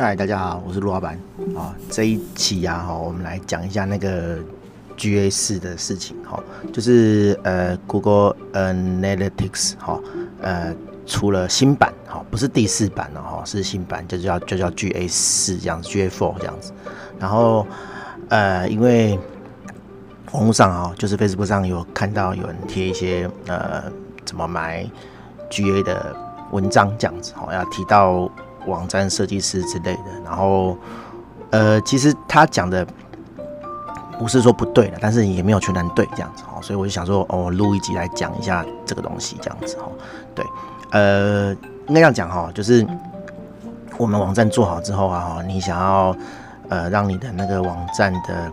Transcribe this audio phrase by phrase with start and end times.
[0.00, 1.12] 嗨，大家好，我是陆老板
[1.54, 1.76] 啊。
[1.90, 4.38] 这一期呀，哈，我们来讲一下那个
[4.96, 6.42] GA 四的事情，哈，
[6.72, 10.00] 就是呃，Google Analytics 哈，
[10.40, 10.74] 呃，
[11.04, 16.72] 出了新版，哈，不是第四版了，哈，是新版，就叫就叫 GA 四这样子，GA four 这样子。
[17.18, 17.66] 然后
[18.30, 19.18] 呃，因为
[20.32, 23.84] 网络上啊，就是 Facebook 上有看到有人贴一些呃，
[24.24, 24.82] 怎么买
[25.50, 26.16] GA 的
[26.52, 28.30] 文章这样子，哈，要提到。
[28.66, 30.76] 网站设计师之类的，然后，
[31.50, 32.86] 呃，其实他讲的
[34.18, 39.88] 不是说不对的，但是也没有全然对这样子哦，所以我就想说，哦，录一集来讲一下这个东西这样子哈，
[40.34, 40.44] 对，
[40.90, 41.52] 呃，
[41.88, 42.86] 应该这样讲哈，就是
[43.96, 46.14] 我们网站做好之后啊，哈，你想要
[46.68, 48.52] 呃让你的那个网站的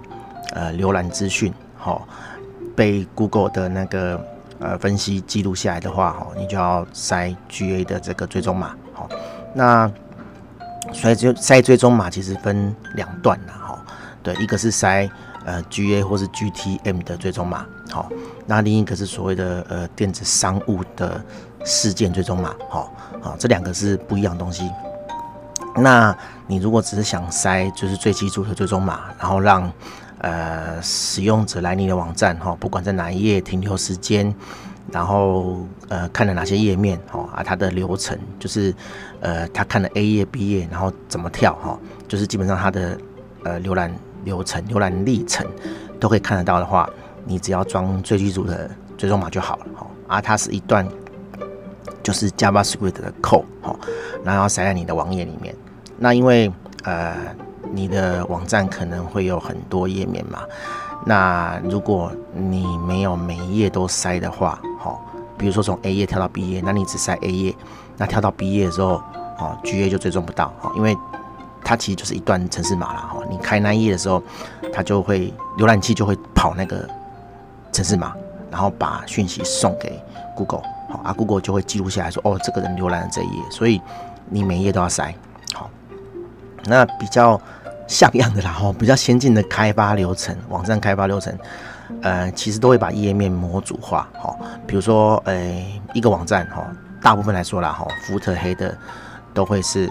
[0.53, 2.01] 呃浏览资讯哈
[2.75, 4.19] 被 Google 的那个
[4.59, 8.75] 呃分析记录下来的话哈，你就要塞 GA 的这个追踪码，
[9.57, 9.91] 那
[10.93, 13.85] 所以就塞追踪码其实分两段呐，哈，
[14.21, 15.09] 对，一个是塞
[15.45, 18.07] 呃 GA 或是 GTM 的追踪码，好，
[18.45, 21.19] 那另一个是所谓的呃电子商务的
[21.65, 24.69] 事件追踪码，好，好，这两个是不一样的东西。
[25.75, 29.71] 那你如果只是想塞就是最基础的追踪码，然后让
[30.19, 34.31] 呃使用者来你的网站，哈，不管在哪一页停留时间。
[34.91, 38.73] 然后呃看了哪些页面哦啊，它的流程就是
[39.19, 42.97] 呃他看了 A 页 B 页，然后怎么跳哈，就是基本上它的
[43.43, 45.45] 呃浏览流程、浏览历程
[45.99, 46.89] 都可以看得到的话，
[47.25, 49.87] 你只要装最基础的追踪码就好了哈。
[50.07, 50.87] 啊，它是一段
[52.01, 53.75] 就是 JavaScript 的 code 哈，
[54.23, 55.53] 然后塞在你的网页里面。
[55.97, 56.49] 那因为
[56.83, 57.13] 呃
[57.73, 60.43] 你的网站可能会有很多页面嘛。
[61.05, 64.59] 那如果你没有每一页都塞的话，
[65.37, 67.55] 比如说从 A 页跳到 B 页，那你只筛 A 页，
[67.97, 69.01] 那跳到 B 页的时候，
[69.37, 70.97] 哦，GA 就追踪不到，哈，因为
[71.63, 74.21] 它其实就是一段程式码了，哈，你开那一页的时候，
[74.73, 76.89] 它就会浏览器就会跑那个
[77.71, 78.13] 程式码，
[78.49, 80.01] 然后把讯息送给
[80.35, 83.81] Google，好，啊，Google 就会记录下来说，哦，这个人浏览了这一页，所以
[84.29, 85.13] 你每一页都要筛，
[85.53, 85.69] 好，
[86.65, 87.39] 那比较。
[87.89, 91.33] 像样的啦，哦，比较先进的开发流程，网站开发流程，
[92.01, 96.63] 呃，其实都会把页面模组化，吼，比如说，呃、一个网站，吼，
[97.01, 98.77] 大部分来说啦，哈，福特黑的
[99.33, 99.89] 都会是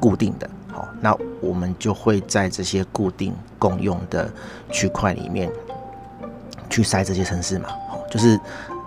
[0.00, 4.30] 固定的，好，那我们就会在这些固定共用的
[4.70, 5.50] 区块里面
[6.70, 8.38] 去塞这些程式嘛，好，就是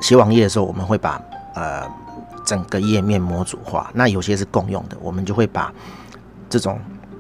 [0.01, 1.21] 写网页的时候，我们会把
[1.53, 1.83] 呃
[2.45, 5.73] 整个页面模组化，那有些是共用的，我们就会把
[6.49, 6.79] 这种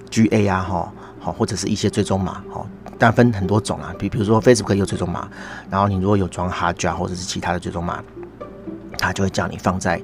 [0.09, 0.93] GA 啊，哈。
[1.25, 2.67] 好，或者是一些追踪码，好，
[2.99, 5.27] 但分很多种啊，比比如说 Facebook 有追踪码，
[5.71, 8.03] 然后你如果有装 Hajar 或者是其他的追踪码，
[8.95, 9.99] 它就会叫你放在，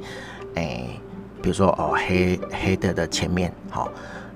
[0.56, 1.00] 诶、
[1.40, 3.88] 比如说哦黑黑的的前面，好，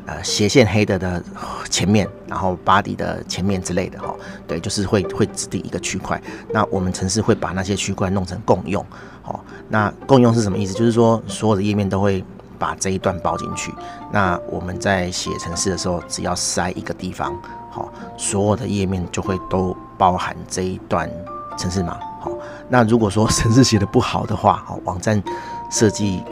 [0.06, 1.24] 呃斜线黑的的
[1.72, 4.14] 前面，然后 body 的前面之类的，哈，
[4.46, 6.22] 对，就是会会指定一个区块，
[6.54, 8.86] 那我们城市会把那些区块弄成共用，
[9.24, 10.74] 好，那共用是什么意思？
[10.76, 12.24] 就是说所有的页面都会。
[12.56, 13.74] 把这一段包进去，
[14.12, 17.38] 那我们在写程式的时候，只要塞一个地方，
[17.70, 21.10] 好，所有的页面就会都包含这一段
[21.58, 22.32] 程式码，好，
[22.70, 25.22] 那如果说 程式写的不好的话，好，网站
[25.70, 26.24] 设计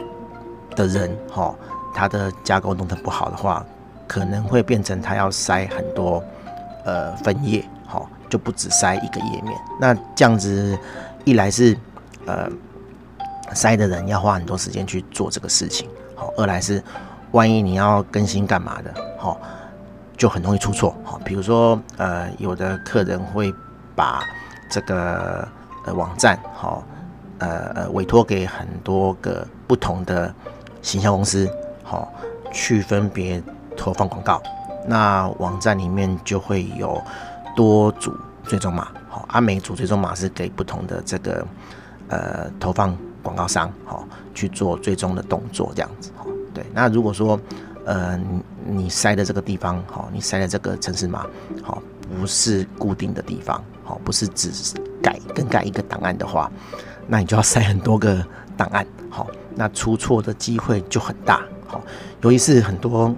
[0.74, 1.54] 的人，哈，
[1.94, 3.64] 他的架构弄得不好的话，
[4.06, 6.22] 可能会变成他要塞很多
[6.84, 10.78] 呃分页，好，就不只塞一个页面，那这样子
[11.24, 11.76] 一来是
[12.26, 12.48] 呃
[13.54, 15.88] 塞的人要花很多时间去做这个事情。
[16.14, 16.82] 好，二来是，
[17.32, 19.40] 万一你要更新干嘛的，好，
[20.16, 20.94] 就很容易出错。
[21.02, 23.52] 好，比如说，呃，有的客人会
[23.96, 24.22] 把
[24.70, 25.46] 这个
[25.84, 26.84] 呃网站，好，
[27.38, 30.32] 呃呃委托给很多个不同的
[30.82, 31.50] 行销公司，
[31.82, 32.12] 好，
[32.52, 33.42] 去分别
[33.76, 34.40] 投放广告。
[34.86, 37.02] 那网站里面就会有
[37.56, 41.44] 多组追踪码，好，啊，每组追踪码是给不同的这个
[42.08, 42.96] 呃投放。
[43.24, 46.26] 广告商好去做最终的动作，这样子哈。
[46.52, 47.40] 对，那如果说
[47.84, 48.20] 呃
[48.64, 51.26] 你塞的这个地方好，你塞的这个程式码
[51.62, 51.82] 好
[52.20, 54.52] 不是固定的地方好，不是只
[55.02, 56.52] 改更改一个档案的话，
[57.08, 58.24] 那你就要塞很多个
[58.56, 59.26] 档案好，
[59.56, 61.80] 那出错的机会就很大好。
[62.20, 63.12] 尤其是很多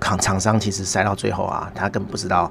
[0.00, 2.50] 厂厂商其实塞到最后啊，他根本不知道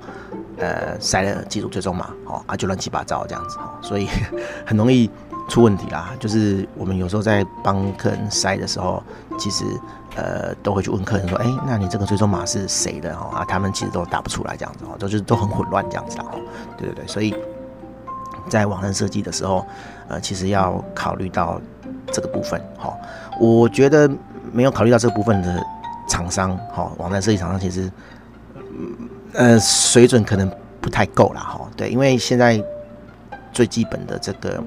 [0.57, 4.07] 呃塞了几组追踪码好啊，就乱七八糟这样子哈，所以
[4.65, 5.09] 很容易。
[5.47, 9.01] 出问题啦，就是我们有时候在帮客人筛的时候，
[9.39, 9.63] 其实
[10.15, 13.29] 呃都会去问客人说，哎、那你这个追踪码是谁的哦？
[13.33, 16.39] 啊，他们其实都打不出来这样子哦，都是都很混乱这样子哦。
[16.77, 17.33] 对对对，所以
[18.49, 19.65] 在网站设计的时候，
[20.09, 21.61] 呃，其实要考虑到
[22.11, 22.93] 这个部分哈。
[23.39, 24.09] 我觉得
[24.51, 25.63] 没有考虑到这个部分的
[26.09, 27.89] 厂商哈，网站设计厂商其实，
[29.33, 30.51] 呃，水准可能
[30.81, 31.61] 不太够啦哈。
[31.77, 32.61] 对，因为现在
[33.53, 34.63] 最基本的这个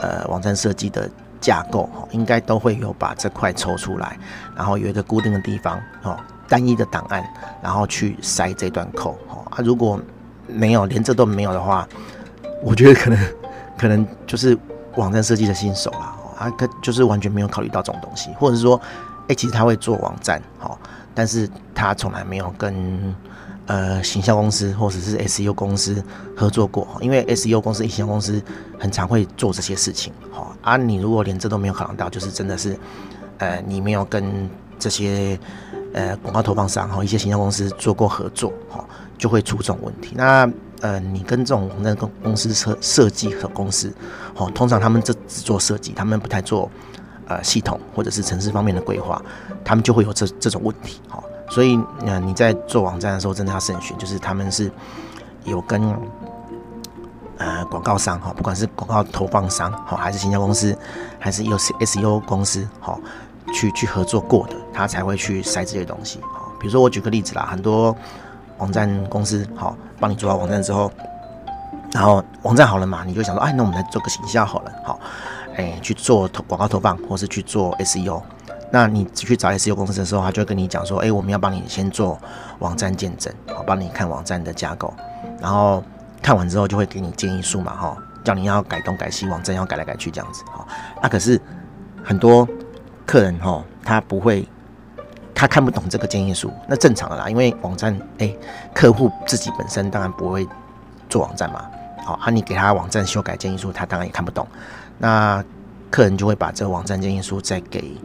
[0.00, 1.08] 呃网站设计的
[1.40, 4.18] 架构，应该都会有把这块抽出来，
[4.56, 6.18] 然后有一个固定的地方哦，
[6.48, 7.24] 单一的档案，
[7.62, 9.44] 然后去塞这段 code 哈。
[9.50, 10.00] 啊，如果
[10.46, 11.86] 没有连这都没有的话，
[12.62, 13.18] 我觉得可能
[13.78, 14.56] 可能就是
[14.96, 16.14] 网站设计的新手啦。
[16.38, 18.80] 啊，可就是完全没有考虑到这种东西，或者是说，
[19.26, 20.78] 哎、其实他会做网站，好，
[21.12, 23.12] 但是他从来没有跟
[23.68, 26.02] 呃行销公司或者是 SEO 公司
[26.34, 28.42] 合作过，因为 SEO 公司、行销公司
[28.78, 32.76] 很常会做这些事情，好，啊，你如果连这都没有考量到，就是真的是，
[33.38, 35.38] 呃，你没有跟这些
[35.92, 40.14] 呃广告投放商和一些行销公司做过合作，好，就会出这种问题。
[40.16, 40.50] 那
[40.80, 43.92] 呃，你跟这种网站公公司设设计和公司，
[44.36, 46.70] 哦，通常他们这只做设计，他们不太做
[47.26, 49.20] 呃系统或者是城市方面的规划，
[49.64, 54.70] 他们就会有这这种问题，哈、所以呃，你在做网站的时候，真的要慎选，就是他们是
[55.44, 55.94] 有跟
[57.38, 60.76] 呃广告商哈、哦，不管是广告投放商哈、哦，还是行销公司，
[61.18, 63.00] 还是有 SEO 公司哈、哦，
[63.52, 66.18] 去去合作过的，他才会去塞这些东西。
[66.20, 67.96] 哈、哦，比如说我举个例子啦，很多。
[68.58, 70.90] 网站公司好，帮你做好网站之后，
[71.92, 74.98] 然后网站好了嘛，你就想说，哎，那我们来做个行销好了，好，
[75.54, 78.20] 哎，去做投广告投放，或是去做 SEO。
[78.70, 82.18] 那你去找 SEO 公司的时候，他就会跟你讲说，哎，我们要帮你先做
[82.58, 84.92] 网站见证，好，帮你看网站的架构，
[85.40, 85.82] 然后
[86.22, 90.66] 看完之后就会给你建议书嘛，哈，叫你要改东改西，网站要改来改去这样子，哈，
[91.02, 91.40] 那可是
[92.04, 92.48] 很多
[93.06, 94.46] 客人哈，他不会。
[95.40, 98.28] 他看不懂这个建议书，那正常的啦，因为网站，哎、
[98.74, 100.44] 客户自己本身当然不会
[101.08, 101.64] 做网站嘛，
[102.04, 104.44] 好，啊，你给他网站修改建议书，他当然也看不懂，
[104.98, 105.40] 那
[105.92, 107.96] 客人就会把这个网站建议书再给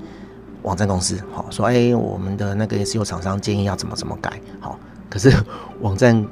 [0.64, 4.78] 网站公司，好，说，哎、我们的那个 SEO 厂商建议要怎么怎么改，好，
[5.10, 5.32] 可是
[5.82, 6.26] 网站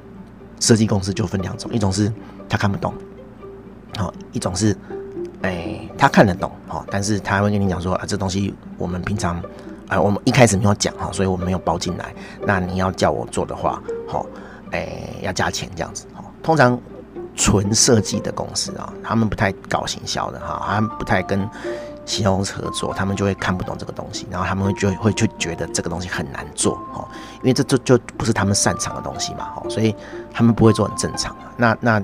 [0.60, 2.12] 设计公司就分两种，一种是
[2.50, 2.94] 他看不懂，
[3.98, 4.76] 好，一种是，
[5.44, 9.42] 哎、他看得懂，好，但是他会跟你讲说，啊，这东西我们平常。
[9.88, 12.16] 啊，我们一开始没有讲哈，所以我们没有包进来。
[12.46, 14.26] 那你要叫我做的话，好，
[14.72, 16.06] 诶，要加钱这样子。
[16.14, 16.80] 好通常
[17.36, 21.46] 纯设计的公司啊，他们不太搞行销的哈，他们不太跟
[22.12, 27.08] 行销公司合作，他们就会看不懂这个东西，然后他们会就会就觉得这个东西很难做哦，
[27.42, 29.96] 因为这就就不是他们擅长的东西嘛，哦，所以
[30.32, 31.36] 他们不会做很正常。
[31.58, 32.04] 那那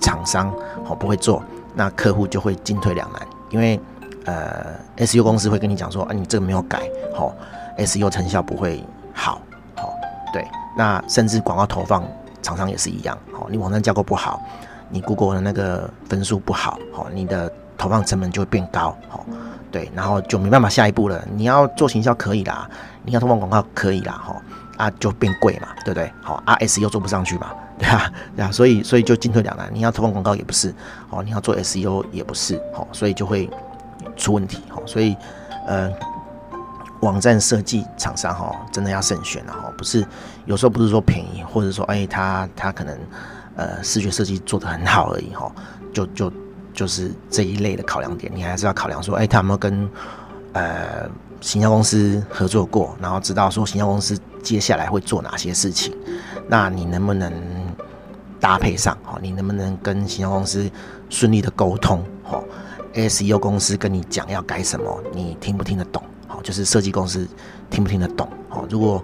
[0.00, 0.52] 厂商
[0.86, 1.42] 哦不会做，
[1.74, 3.80] 那客户就会进退两难，因为。
[4.24, 6.86] 呃 SU 公司会跟你讲说，啊，你这个没有改，
[7.16, 7.34] 哦
[7.78, 8.84] ，SU 成效不会
[9.14, 9.40] 好，
[9.74, 9.90] 好，
[10.34, 10.46] 对，
[10.76, 12.04] 那甚至广告投放
[12.42, 14.42] 厂商也是一样，好，你网站架构不好，
[14.90, 19.24] 你 Google 的那个分数不好，好，你的投放成本就会变高，好，
[19.70, 21.24] 对，然后就没办法下一步了。
[21.34, 22.68] 你要做行销可以啦，
[23.04, 24.42] 你要投放广告可以啦，好，
[24.76, 26.12] 啊，就变贵嘛，对不对？
[26.20, 30.74] 好，啊，SEO 做不上去嘛，对啊，对啊，所以所以就进退两难，你要投放广告也不是，
[31.08, 33.48] 好，你要做 SEO 也不是，好，所以就会。
[34.16, 35.16] 出问题哈，所以
[35.66, 35.88] 呃，
[37.00, 40.04] 网站设计厂商哈，真的要慎选了哈，不是
[40.46, 42.98] 有时候不是说便宜，或者说哎，他他可能
[43.54, 45.50] 呃视觉设计做得很好而已哈，
[45.92, 46.32] 就就
[46.78, 49.90] 就是这一类的考量点，你还是要考量说，哎，他有没有跟
[50.52, 51.10] 呃
[51.40, 55.92] 行销公司合作过，然后知道说行销公司接下来会做哪些事情，
[56.46, 57.32] 那你能不能
[58.38, 59.18] 搭配上哈？
[59.20, 60.70] 你能不能跟行销公司
[61.10, 62.40] 顺利的沟通哈
[62.94, 66.00] ？SEO 公司跟你讲要改什么，你听不听得懂？
[66.28, 67.26] 好，就是设计公司
[67.68, 68.28] 听不听得懂？
[68.48, 69.02] 好，如果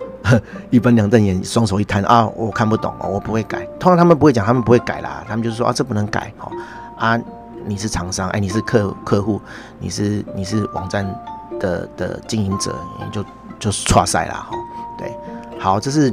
[0.71, 3.65] 一翻两瞪眼，双手一摊啊，我看不懂哦，我不会改。
[3.81, 6.33] 通常他们不会讲，他们不会改啦，他们就是说啊，这不能改。
[6.39, 6.53] 好
[6.97, 7.21] 啊，
[7.67, 9.41] 你是厂商，哎，你是客客户，
[9.79, 11.07] 你是你是网站
[11.59, 13.25] 的的经营者，你就
[13.59, 14.47] 就剉赛啦。
[14.51, 14.57] 哈，
[14.99, 15.13] 对，
[15.59, 16.13] 好，这是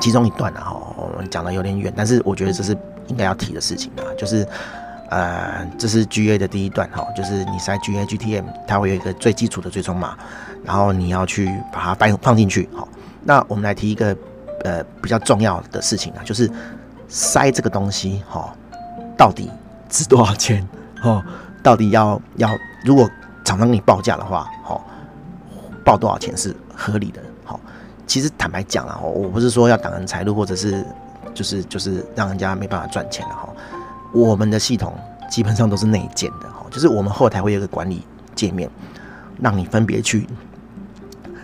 [0.00, 2.76] 其中一段了哈，我们讲的有点远，但是我觉得这是
[3.06, 4.46] 应该要提的事情啊，就是。
[5.10, 10.16] 呃，这是 GA 的第一段哈，就是你塞 GA GTM，它会有一个最基础的追踪码，
[10.64, 12.68] 然后你要去把它放放进去。
[12.74, 12.88] 好，
[13.22, 14.16] 那我们来提一个
[14.64, 16.50] 呃比较重要的事情啊，就是
[17.06, 18.52] 塞这个东西哈，
[19.16, 19.48] 到底
[19.94, 20.66] 值多少钱？
[21.02, 21.22] 哦，
[21.62, 22.50] 到底要要
[22.84, 23.08] 如果
[23.44, 24.84] 厂商给你报价的话，好，
[25.84, 27.22] 报多少钱是合理的？
[27.44, 27.60] 好，
[28.04, 30.84] 其实坦白讲啊，我不是说要挡人财路，或者是
[31.32, 33.48] 就是就是让人家没办法赚钱的哈。
[34.12, 34.92] 我们的系统
[35.30, 38.68] 基本上都是内建的哈，就是我们后台会有个管理界面，
[39.40, 40.26] 让你分别去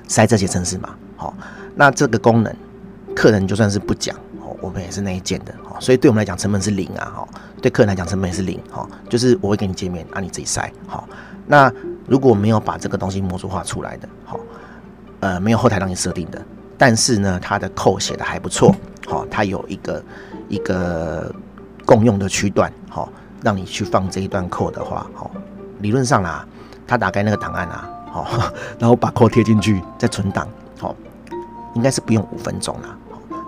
[0.08, 0.88] 塞这些城市嘛。
[1.16, 1.32] 好，
[1.76, 2.52] 那这个功能
[3.14, 4.16] 客人就算是不讲，
[4.60, 7.28] 我们也是内建的，所以对我们来讲成本是零啊，哈，
[7.60, 11.08] 对客人来讲成本也是零，哈，就是我会给你界面，让你自己塞，好，
[11.46, 11.72] 那
[12.06, 14.38] 如果没有把这个东西模组化出来的，好，
[15.20, 16.40] 呃没有后台让你设定的，
[16.76, 18.74] 但是呢，它的扣写的还不错，
[19.06, 20.04] 好，它有一个
[20.48, 21.34] 一个
[21.86, 23.10] 共用的区段，好，
[23.42, 25.30] 让你去放这一段扣的话，好，
[25.80, 26.46] 理论上啦，
[26.86, 30.46] 他打开那个档案啊，好， 然后把扣贴进去再存档，
[30.78, 30.94] 好，
[31.74, 32.96] 应该是不用五分钟啦，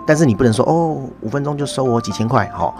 [0.05, 2.75] 但是你不能说哦，五分钟就收我几千块，好。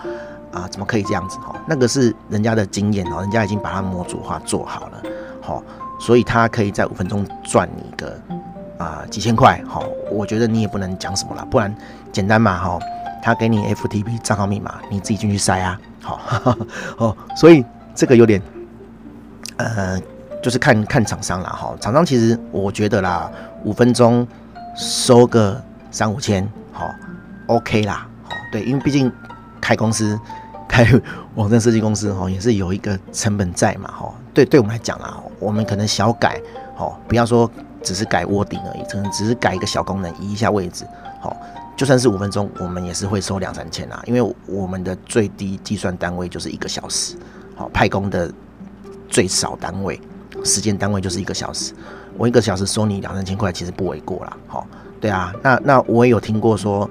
[0.54, 1.40] 啊，怎么可以这样子？
[1.40, 5.02] 哈，那个是人家的经验哦，人家已经把它模组化做好了，
[5.42, 5.64] 好，
[6.00, 8.16] 所以他可以在五分钟赚你个
[8.78, 11.76] 啊几千块，好，我觉得你也不能讲什么了，不然
[12.12, 12.80] 简单嘛，哈，
[13.20, 16.20] 他给你 FTP 账号密码，你自己进去塞啊，好，
[16.98, 17.66] 哦，所以
[17.96, 18.40] 这个有点，
[19.58, 20.00] 呃，
[20.40, 23.28] 就是看看厂商啦，哈，厂商其实我觉得啦，
[23.64, 24.28] 五分钟
[24.76, 26.94] 收个三五千，好
[27.48, 29.12] ，OK 啦，好，对，因为毕竟
[29.62, 30.20] 开公司。
[30.66, 30.88] 开
[31.36, 34.12] 网站设计公司哈，也是有一个成本在嘛哈。
[34.34, 36.42] 对，对我们来讲啦，我们可能小改
[36.78, 37.48] 哦，不要说
[37.84, 40.84] 只是改 wording 而已，可能只是改一个小功能，移一下位置，
[41.22, 41.38] 好，
[41.78, 44.02] 就算是五分钟，我们也是会收两三千啊。
[44.08, 47.16] 因为我们的最低计算单位就是一个小时，
[47.56, 48.34] 好，派工的
[49.08, 50.02] 最少单位
[50.44, 51.72] 时间单位就是一个小时，
[52.18, 54.36] 我一个小时收你两三千块，其实不为过啦。
[54.48, 54.66] 好，
[55.00, 56.90] 对啊，那那我也有听过说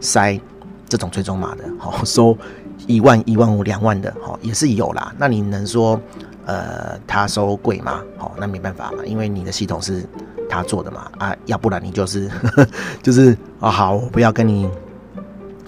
[0.00, 0.40] 塞
[0.88, 2.36] 这种追踪码的，好收。
[2.86, 5.12] 一万、一万五、两万的，好也是有啦。
[5.18, 6.00] 那你能说，
[6.46, 8.00] 呃，他收贵吗？
[8.16, 10.02] 好，那没办法嘛，因为你的系统是
[10.48, 11.10] 他做的嘛。
[11.18, 12.66] 啊，要不然你就是，呵 呵
[13.02, 14.70] 就是啊，好，我不要跟你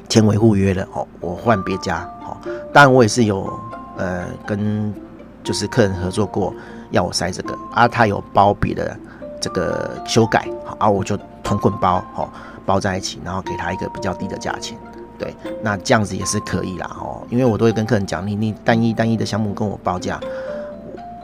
[0.08, 2.40] 签维护约了，哦，我换别家，好。
[2.72, 3.52] 当然我也是有，
[3.98, 4.94] 呃，跟
[5.42, 6.54] 就是客人合作过，
[6.92, 8.96] 要我塞这个啊，他有包别的
[9.40, 11.18] 这个修改，好啊，我就
[11.50, 12.32] 同捆包，好，
[12.64, 14.78] 包在一起，然后给他一个比较低的价钱。
[15.18, 20.20] 对，那这样子也是可以啦哦，因为我都会跟客人讲，你你单一单一的项目跟我报价，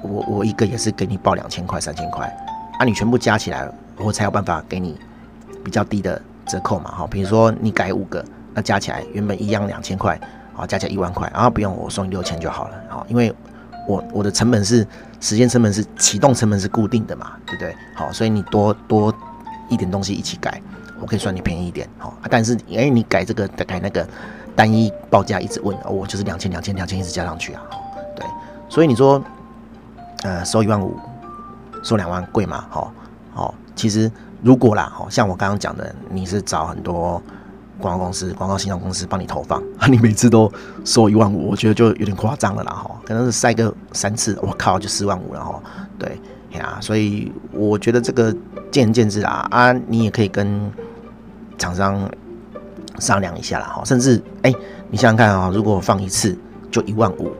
[0.03, 2.27] 我我一个也是给你报两千块三千块，
[2.81, 4.99] 啊，你全部加起来，我才有办法给你
[5.63, 7.07] 比较低的折扣嘛哈。
[7.09, 10.21] 比如说你改五个，那加起来原本一样两千块，
[10.55, 13.33] 好，加起来一万块，然后不用我送你六千就好了，好，因为
[13.87, 14.85] 我我的成本是
[15.21, 17.75] 时间成本是启动成本是固定的嘛，对不对？
[17.95, 19.15] 好，所以你多多
[19.69, 20.61] 一点东西一起改。
[20.99, 24.09] 我可以算你便宜一点，好，但是哎，你改这个改那个
[24.55, 27.61] 单一报价一直问，哦我就是两千两千两千一直加上去啊，
[28.17, 28.27] 对，
[28.71, 29.23] 所以你说，
[30.23, 30.97] 呃，收一万五，
[31.83, 32.65] 收两万贵吗？
[32.71, 32.91] 好，
[33.35, 37.23] 好，其实如果啦，好像我刚刚讲的，你是找很多
[37.79, 40.51] 广告公司、广告形象公司帮你投放，啊， 你每次都
[40.83, 45.61] 收一万五，我觉得就有点夸张了啦，哈，可能是塞个三次，我靠，就四万五了，哈，
[45.99, 46.19] 对
[46.53, 48.33] 呀，所以我觉得这个
[48.71, 50.71] 见仁见智啦，啊，你也可以跟。
[51.59, 52.07] 厂商
[52.99, 54.53] 商量一下啦，哈，甚至哎、
[54.91, 56.37] 你想想看啊，如果我放一次
[56.71, 57.33] 就一万五，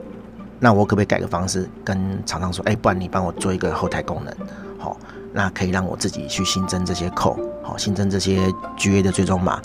[0.59, 4.33] 那我可不可以改个方式跟厂商说，哎、不然你帮我做一个后台功能，
[4.79, 4.97] 好，
[5.33, 9.61] 那可以让我自己去新增这些扣，好，新增这些 GA 的追踪码，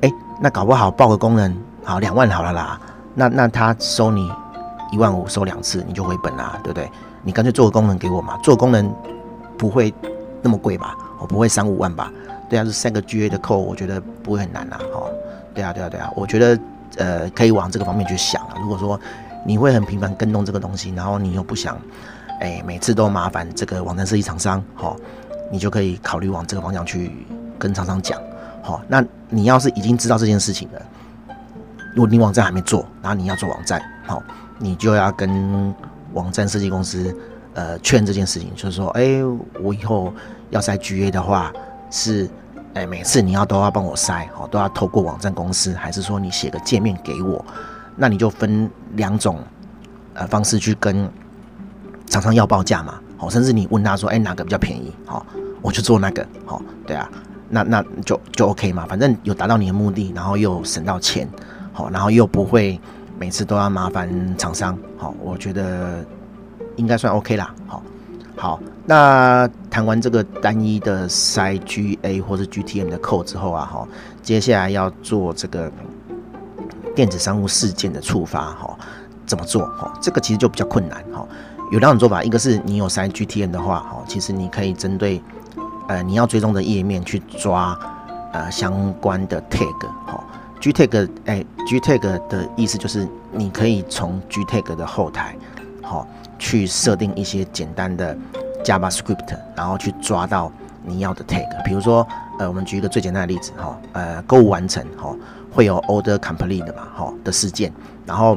[0.00, 1.54] 哎、那搞不好报个功能，
[1.84, 2.80] 好，两万好了啦，
[3.14, 4.32] 那那他收你
[4.94, 6.88] 一万五，收两次你就回本啦，对不对？
[7.24, 8.94] 你干脆做个功能给我嘛，做功能
[9.58, 9.92] 不会
[10.40, 10.96] 那么贵吧？
[11.18, 12.12] 我不会三五万吧？
[12.48, 15.02] 对啊，是三个 GA 的扣，我觉得不会很难啦，哈。
[15.52, 16.58] 对啊，对啊，对啊，我觉得
[16.98, 18.54] 呃可以往这个方面去想啊。
[18.60, 18.98] 如果说
[19.44, 21.76] 你会很频繁跟动这个东西，然后你又不想
[22.40, 24.94] 哎每次都麻烦这个网站设计厂商，哈，
[25.50, 27.10] 你就可以考虑往这个方向去
[27.58, 28.20] 跟厂商讲，
[28.62, 28.80] 好。
[28.86, 30.82] 那你要是已经知道这件事情了，
[31.94, 34.22] 如果你网站还没做，然后你要做网站，好，
[34.64, 35.74] 你就要跟
[36.14, 37.14] 网站设计公司
[37.52, 39.22] 呃确认这件事情，就是说，哎，
[39.62, 40.12] 我以后
[40.50, 41.52] 要塞 GA 的话。
[41.90, 42.28] 是，
[42.72, 47.44] 哎、每次你要都要帮我塞，好，都要透过网站公司，还是说你写个界面给我？
[47.94, 49.38] 那你就分两种，
[50.14, 51.08] 呃，方式去跟
[52.06, 54.92] 厂商要报价嘛，好，甚至你问他说，哎、哪个比较便宜？
[55.06, 55.24] 好，
[55.62, 57.08] 我就做那个，好，对啊，
[57.48, 61.28] 那那就就 OK 嘛，反正有达到你的目的，然后又省到钱，
[61.72, 62.80] 好，然后又不会
[63.18, 66.04] 每次都要麻烦厂商，好，我觉得
[66.76, 67.82] 应该算 OK 啦，好。
[68.36, 73.86] 好，那谈完这个单一的塞 GA 或者 GTM 的 code 之后啊，哈，
[74.22, 75.70] 接下来要做这个
[76.92, 78.76] 电子商务事件的触发，哈，
[79.24, 79.64] 怎么做？
[79.66, 81.24] 哈，这个其实就比较困难，哈。
[81.70, 85.22] 有两种做法，一个是你有塞 GTM 的话，哈，其实你可以针对
[85.86, 87.78] 呃你要追踪的页面去抓
[88.32, 90.22] 呃相关的 tag，哈
[90.72, 95.36] ，GTag，哎，GTag 的意思就是你可以从 GTag 的后台，
[95.82, 96.06] 哈。
[96.36, 98.14] 去设定一些简单的
[98.64, 100.52] JavaScript，然后去抓到
[100.84, 101.46] 你要的 tag。
[101.64, 102.06] 比如说，
[102.38, 105.14] 呃，我们举一个最简单的例子，哈，呃，购物完成，哈，
[105.52, 107.72] 会有 Order Complete 的嘛，哈的事件。
[108.04, 108.36] 然后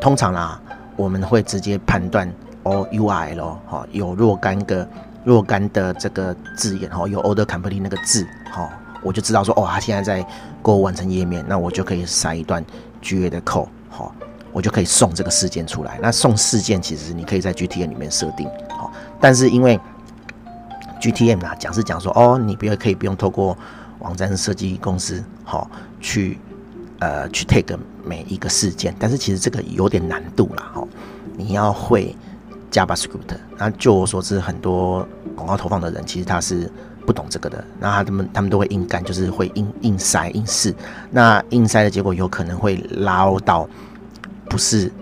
[0.00, 0.60] 通常啦，
[0.96, 2.30] 我们会直接判断
[2.64, 4.86] O URL，哈，有若干个
[5.24, 8.68] 若干的这个字眼哈，有 order complete 那个字哈，
[9.02, 10.26] 我就知道说哦，他现在在
[10.62, 12.64] 购物完成页面，那我就可以塞一段
[13.02, 14.10] GA 的 code 哈，
[14.52, 15.98] 我就可以送这个事件出来。
[16.02, 19.78] 那送事件其实你可以在 GTM 里面设定好，但是因为
[21.00, 23.56] GTM 啊讲是讲说哦，你不要可以不用透过
[24.00, 26.38] 网站设计公司好去
[26.98, 30.86] 呃去 take 每一个事件，但是其实这个有点难度啦哈，
[31.36, 32.14] 你要会。
[32.68, 36.70] JavaScript，那就我所知，很多广告投放的人其实他是
[37.06, 40.74] 不懂这个的，那他们他们都会硬干，就是会硬硬塞硬试，
[41.10, 43.66] 那硬塞的结果有可能会捞到
[44.50, 44.92] 不是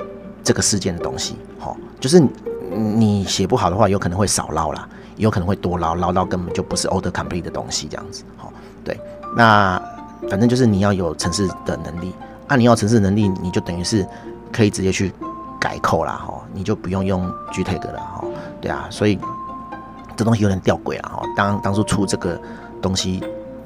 [0.45, 2.23] 这个事件的东西，好，就是
[2.71, 8.53] 你写不好的话，有可能会少捞啦，也有可能会多捞，捞到根本就不是 order complete 的东西这样子，好，
[8.85, 9.01] 对，
[9.35, 9.81] 那
[10.29, 12.13] 反正就是你要有城市的能力，
[12.47, 14.07] 啊，你要城市能力，你就等于是
[14.53, 15.11] 可以直接去。
[15.61, 18.25] 改扣啦，哈，你就不用用 GTag 了，哈，
[18.61, 19.19] 对啊，所以
[20.17, 21.23] 这东西有点吊诡啊，哈。
[21.37, 22.41] 当当初出这个
[22.81, 23.23] 东西，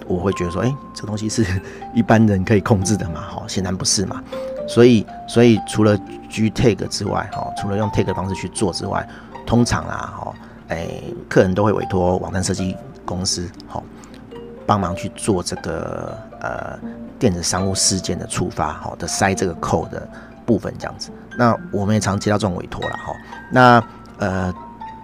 [0.07, 1.45] 我会觉得说，哎、欸，这东西是
[1.95, 4.23] 一般人可以控制的嘛，哈，显然不是嘛。
[4.67, 5.99] 所以，所以除了
[6.31, 9.07] GTag 之外，哈，除了用 tag 的方式去做之外，
[9.47, 10.35] 通常啊，哈，
[10.69, 10.89] 哎，
[11.29, 13.83] 客人都会委托网站设计公司，哈，
[14.67, 16.79] 帮忙去做这个呃
[17.19, 20.09] 电子商务事件的触发，好的塞这个扣的。
[20.49, 23.13] 部分这样子，那我们也常接到这种委托了哈。
[23.53, 23.85] 那
[24.17, 24.51] 呃，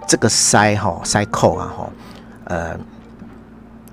[0.06, 1.90] 这个塞哈塞扣啊哈，
[2.44, 2.78] 呃，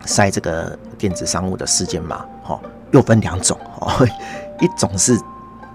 [0.06, 2.60] 塞这个电子商务的事件码哈，
[2.92, 4.06] 又分两种哈，
[4.60, 5.20] 一种是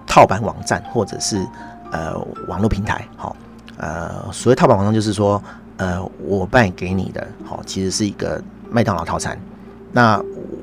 [0.06, 1.46] 套版网站或者是
[1.90, 2.16] 呃
[2.48, 3.34] 网络平台哈，
[3.78, 5.42] 呃，所谓套版网站就是说，
[5.78, 9.38] 呃，我卖给你的哈，其实是一个麦当劳套餐，
[9.92, 10.22] 那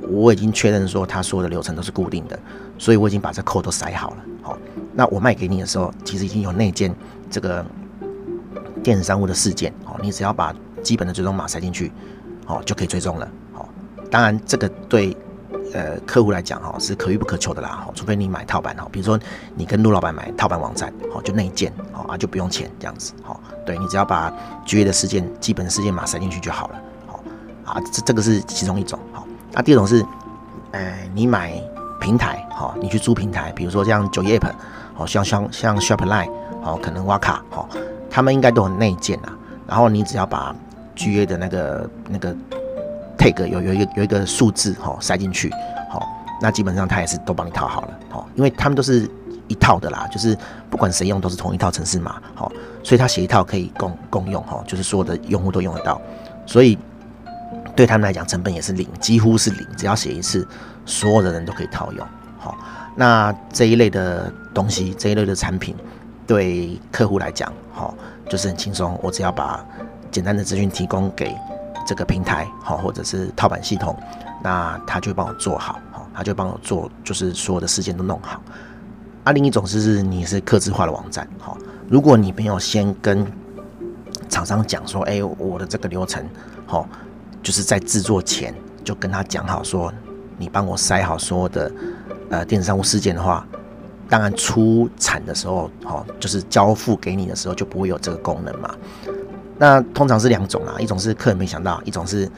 [0.09, 2.37] 我已经确认说他所有的流程都是固定的，
[2.77, 4.57] 所以我已经把这扣都塞好了，好。
[4.95, 6.93] 那我卖给你的时候，其实已经有内建
[7.27, 7.65] 这个
[8.83, 11.91] 电子商务的事件，哦，你只要把基本的追踪码塞进去，
[12.45, 13.65] 哦，就可以追踪了，哦，
[14.11, 15.15] 当然这个对
[15.73, 19.17] 呃客户来讲，哈，是可遇不可求的啦，除非你买套版，哈，比如说
[19.55, 24.31] 你跟陆老板买套版网站，哦，就内建，哦啊，就不用钱这样子，哦，对你只要把
[24.65, 27.23] GA 的事件基本的事件码塞进去就好了，好，
[27.65, 30.05] 啊，这这个是其中一种，好，那第二种是，
[30.71, 31.53] 呃，你买
[32.01, 34.51] 平台，好，你去租平台，比如说像九页 App。
[34.95, 36.29] 好像像像 Shopline，
[36.61, 37.67] 好，可能挖卡，好，
[38.13, 39.33] 他们应该都很内建啊。
[39.67, 40.55] 然后你只要把
[40.95, 42.35] GA 的那个那个
[43.17, 45.51] tag 有有一个有一个数字，哈，塞进去，
[45.89, 46.07] 好，
[46.39, 49.09] 那基本上他也是都帮你套好了，好，因为他们都是
[49.47, 50.37] 一套的啦，就是
[50.69, 52.51] 不管谁用都是同一套程式码，好，
[52.83, 55.99] 所以他写一套可以共共用，哈，就是所有的用户都用得到，
[56.45, 56.77] 所以
[57.75, 60.47] 对他们来讲成本也是零，几乎是零，只要写一次，
[60.85, 62.05] 所有的人都可以套用，
[62.37, 62.55] 好。
[62.95, 65.75] 那这一类的东西，这一类的产品，
[66.25, 67.93] 对客户来讲，好，
[68.29, 68.97] 就是很轻松。
[69.01, 69.65] 我只要把
[70.11, 71.35] 简单的资讯提供给
[71.85, 73.97] 这个平台，好，或者是套版系统，
[74.43, 78.41] 那他就帮我做好，好，他就帮我做，就是所有的事件都弄好。
[79.23, 81.57] 啊，另一种是你是客制化的网站，好，
[81.89, 83.25] 如果你没有先跟
[84.29, 86.27] 厂商讲说，哎，我的这个流程，
[86.65, 86.87] 好，
[87.41, 89.93] 就是在制作前就跟他讲好，说
[90.37, 91.71] 你帮我塞好所有的。
[92.29, 93.45] 呃，电子商务事件的话，
[94.09, 98.73] 当然出产的时候，哦，就是交付给你的时候就不会有这个功能嘛。
[99.57, 102.29] 那通常是两种啊，一种是客人没想到，一种是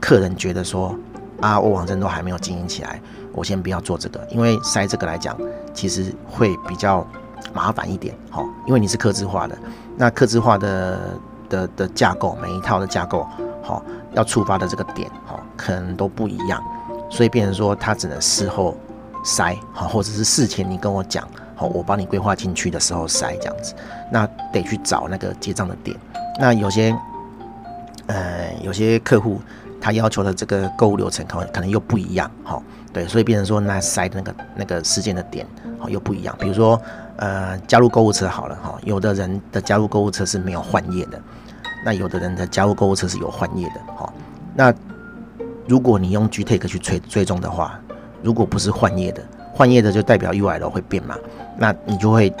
[0.00, 0.96] 客人觉得说
[1.40, 3.00] 啊，我网站都还没有经营起来，
[3.32, 5.36] 我先不要做这个，因为塞这个来讲，
[5.74, 7.06] 其实会比较
[7.52, 9.58] 麻烦一点，哦，因为你是客制化的，
[9.96, 10.98] 那客制化的
[11.48, 13.26] 的的架构，每一套的架构，
[13.62, 16.62] 好，要触发的这个点，好，可能都不一样，
[17.10, 18.76] 所以变成说它只能事后。
[19.24, 23.74] 塞好，或者是事前你跟我讲好，我帮你规划进去的时候塞这样子，
[24.10, 25.96] 那得去找那个结账的点。
[26.40, 26.96] 那有些
[28.06, 29.40] 呃，有些客户
[29.80, 35.46] 他要求的这个购物流程可能可能又不一样，好，对，所以变成说那塞的那个那个事件的点
[35.78, 36.34] 好又不一样。
[36.40, 36.80] 比如说
[37.16, 41.20] 呃，加入购物车好了哈，有的人的加入购物车是没有换页的，
[41.84, 44.12] 那有的人的加入购物车是有换页的，好，
[44.54, 44.74] 那
[45.68, 47.78] 如果你用 GTag 去追追踪的话。
[48.22, 51.16] 如果不是换页的，换页的就代表 URL 会变嘛，
[51.58, 52.32] 那你就会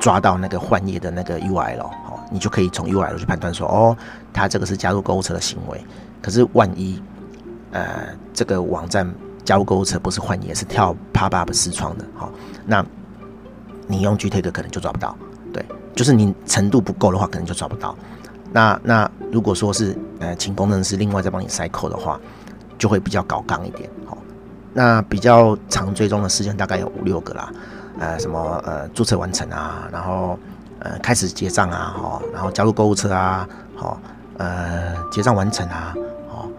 [0.00, 3.96] 抓到那个换页的那个 URL，好，你就可以从 URL 去判断说，哦，
[4.32, 5.80] 它这个是加入购物车的行为。
[6.22, 7.02] 可是万一，
[7.72, 9.10] 呃，这个网站
[9.44, 12.30] 加入购物车不是换页，是跳 pop up 视窗的，好，
[12.66, 12.84] 那
[13.86, 15.16] 你用 GTag 可能就抓不到，
[15.52, 17.94] 对，就是你程度不够的话，可能就抓不到。
[18.52, 22.20] 那那如果说是呃，请工程师另外再帮你塞扣的话，
[22.78, 24.16] 就会比较搞刚一点，好。
[24.74, 27.48] 那比较常追踪的事件大概有五六个啦，
[28.00, 30.36] 呃，什么呃注册完成啊，然后
[30.80, 33.98] 呃开始结账啊，哈，然后加入购物车啊，好，
[34.36, 35.94] 呃结账完成啊，
[36.28, 36.50] 哦，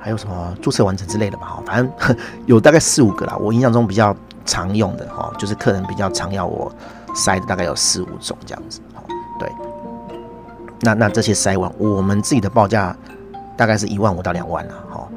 [0.00, 3.36] 还有什么注册完成之类的吧，哈，反正 有大概四五个啦。
[3.36, 6.72] 我印象中比较常用的哈，就是客人比较常要我
[7.14, 9.02] 筛的大概有四五种这样子，哈，
[9.38, 9.52] 对。
[10.80, 12.96] 那那这些筛完，我们自己的报价
[13.56, 15.08] 大概是一万五到两万啦，哈，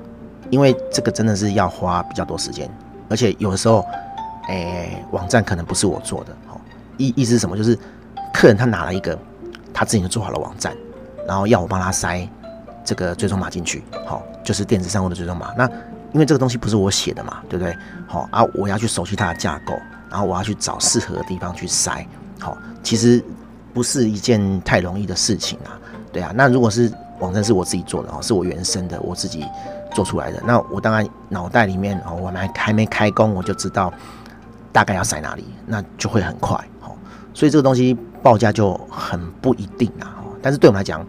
[0.51, 2.69] 因为这个真的是要花比较多时间，
[3.09, 3.83] 而且有的时候，
[4.49, 6.61] 诶、网站可能不是我做的，哈，
[6.97, 7.57] 意意思是什么？
[7.57, 7.75] 就是
[8.31, 9.17] 客人他拿了一个
[9.73, 10.75] 他自己就做好了网站，
[11.27, 12.27] 然后要我帮他塞
[12.85, 15.51] 这个追踪码进去，好，就是电子商务的追踪码。
[15.57, 15.67] 那
[16.13, 17.75] 因为这个东西不是我写的嘛，对不对？
[18.05, 19.73] 好啊，我要去熟悉它的架构，
[20.09, 22.05] 然后我要去找适合的地方去塞，
[22.39, 23.23] 好，其实。
[23.73, 25.79] 不是一件太容易的事情啊，
[26.11, 26.33] 对啊。
[26.35, 29.45] 那如果是网站是我自己做的哦，是我原生的，我自己
[29.93, 33.93] 做出来的，那我当然脑袋里面哦，我们还还没开工，我就知道
[34.71, 36.95] 大概要塞哪里，那就会很快哦。
[37.33, 40.17] 所以这个东西报价就很不一定啊。
[40.41, 41.05] 但是对我们来讲，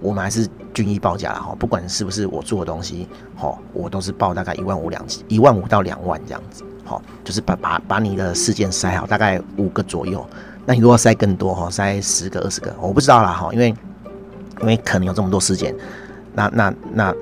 [0.00, 3.08] 我们还是均一报价了哈，不管是不是我做的东西，
[3.40, 10.24] 哦，我都是报大概一万五两一万五到两万这样子，好，就是把把把你的事件筛好，大概五个左右。
[10.64, 13.74] 那你如果筛更多哈，筛十个、二十个，我不知道啦哈，因为
[14.60, 15.74] 因为可能有这么多事件，
[16.34, 17.14] 那那那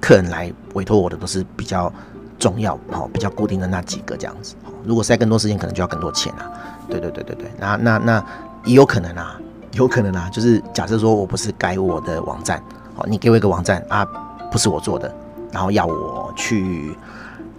[0.00, 1.92] 客人来委托我的都是比较
[2.38, 4.54] 重要哈，比较固定的那几个这样子。
[4.84, 6.50] 如果塞更多事件，可能就要更多钱啊。
[6.88, 8.24] 对对对对对，那那那
[8.64, 9.38] 也有可能啊，
[9.72, 12.62] 有可能啊，就是假设说我不是改我的网站，
[12.96, 14.04] 哦，你给我一个网站啊，
[14.50, 15.14] 不是我做的，
[15.50, 16.96] 然后要我去。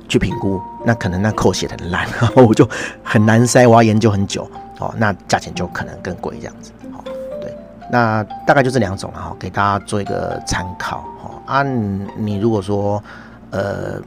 [0.08, 2.70] 去评估，那可能那扣写的很烂， 然后我就
[3.04, 6.72] 很难筛，我要研究很久，哦，那价钱就可能更贵这样子，
[7.96, 13.02] 那大概就这两种了，哈，给大家做一个参考，哈啊，你如果说
[13.52, 14.02] 呃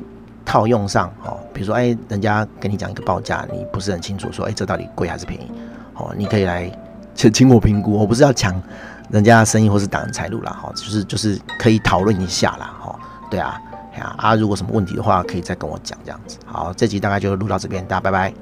[0.44, 5.50] 套用上，哦，比如说哎，人家跟你讲一个报价，你不是很清楚，说哎这到底贵还是便宜，
[5.94, 6.70] 哦，你可以来
[7.14, 8.54] 请请我评估，我不是要抢
[9.08, 12.98] 人家的生意或是挡人财路啦，哈，就是就是可以讨论一下啦，哈，
[13.30, 13.58] 对啊。
[14.16, 16.38] 啊，如果什么问题的话，可以再跟我讲这样子。
[16.46, 18.32] 好，这集大概就录到这边，大家拜拜。